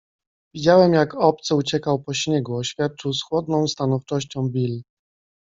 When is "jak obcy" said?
0.93-1.55